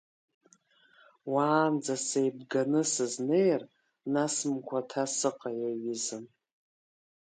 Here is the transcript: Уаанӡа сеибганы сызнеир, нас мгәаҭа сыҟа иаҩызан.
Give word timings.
Уаанӡа 1.31 1.95
сеибганы 2.07 2.81
сызнеир, 2.91 3.61
нас 4.13 4.35
мгәаҭа 4.53 5.03
сыҟа 5.15 5.51
иаҩызан. 5.61 6.25